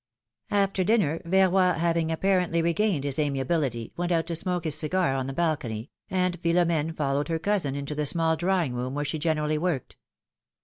FTER 0.51 0.83
dinner, 0.83 1.19
Verroy 1.25 1.77
having 1.77 2.11
apparently 2.11 2.63
regained 2.63 3.03
his 3.03 3.19
amiability, 3.19 3.93
went 3.95 4.11
out 4.11 4.25
to 4.25 4.35
smoke 4.35 4.63
his 4.63 4.73
cigar 4.73 5.13
on 5.13 5.27
the 5.27 5.31
balcony, 5.31 5.91
and 6.09 6.41
Philom^ne 6.41 6.97
followed 6.97 7.27
her 7.27 7.37
cousin 7.37 7.75
into 7.75 7.93
the 7.93 8.07
small 8.07 8.35
drawing 8.35 8.73
room 8.73 8.95
where 8.95 9.05
she 9.05 9.19
generally 9.19 9.59
worked. 9.59 9.97